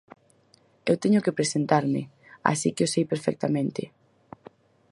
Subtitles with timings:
[0.89, 2.01] Eu teño que presentarme,
[2.51, 3.83] así que o sei perfectamente.